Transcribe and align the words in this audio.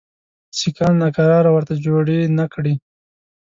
سیکهان 0.57 0.95
ناکراري 1.03 1.49
ورته 1.53 1.73
جوړي 1.85 2.19
نه 2.37 2.45
کړي. 2.53 2.73